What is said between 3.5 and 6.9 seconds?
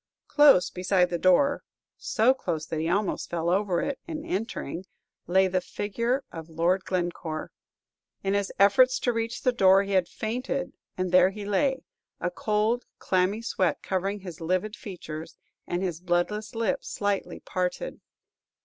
over it in entering lay the figure of Lord